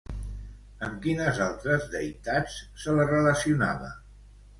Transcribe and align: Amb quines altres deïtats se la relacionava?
Amb 0.85 0.95
quines 1.03 1.41
altres 1.47 1.85
deïtats 1.95 2.55
se 2.85 2.97
la 3.01 3.05
relacionava? 3.11 3.93